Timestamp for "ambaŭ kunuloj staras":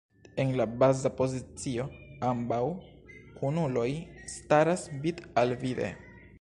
2.31-4.91